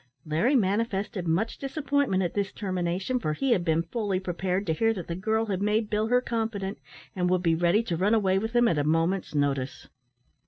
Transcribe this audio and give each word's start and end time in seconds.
Larry 0.25 0.55
manifested 0.55 1.27
much 1.27 1.59
disappointment 1.59 2.23
at 2.23 2.33
this 2.33 2.51
termination, 2.51 3.19
for 3.19 3.33
he 3.33 3.51
had 3.51 3.63
been 3.63 3.83
fully 3.83 4.19
prepared 4.19 4.65
to 4.65 4.73
hear 4.73 4.95
that 4.95 5.05
the 5.05 5.13
girl 5.15 5.45
had 5.45 5.61
made 5.61 5.91
Bill 5.91 6.07
her 6.07 6.21
confidant, 6.21 6.79
and 7.15 7.29
would 7.29 7.43
be 7.43 7.53
ready 7.53 7.83
to 7.83 7.95
run 7.97 8.15
away 8.15 8.39
with 8.39 8.55
him 8.55 8.67
at 8.67 8.79
a 8.79 8.83
moment's 8.83 9.35
notice. 9.35 9.89